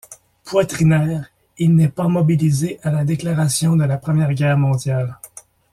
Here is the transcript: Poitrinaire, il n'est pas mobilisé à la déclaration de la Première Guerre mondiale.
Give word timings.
Poitrinaire, 0.45 1.29
il 1.59 1.75
n'est 1.75 1.87
pas 1.87 2.07
mobilisé 2.07 2.79
à 2.81 2.89
la 2.89 3.05
déclaration 3.05 3.75
de 3.75 3.83
la 3.83 3.99
Première 3.99 4.33
Guerre 4.33 4.57
mondiale. 4.57 5.19